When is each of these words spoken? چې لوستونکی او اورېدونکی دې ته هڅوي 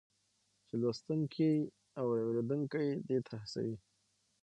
چې 0.67 0.73
لوستونکی 0.81 1.53
او 1.99 2.05
اورېدونکی 2.23 2.87
دې 3.07 3.17
ته 3.25 3.33
هڅوي 3.41 3.75